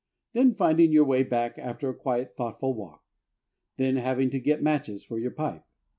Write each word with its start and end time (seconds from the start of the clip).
Then, 0.33 0.55
finding 0.55 0.91
your 0.91 1.03
way 1.05 1.21
back 1.21 1.59
after 1.59 1.87
a 1.87 1.93
quiet, 1.93 2.35
thoughtful 2.35 2.73
walk. 2.73 3.03
Then, 3.77 3.97
having 3.97 4.31
to 4.31 4.39
get 4.39 4.63
matches 4.63 5.03
for 5.03 5.19
your 5.19 5.29
pipe. 5.29 5.63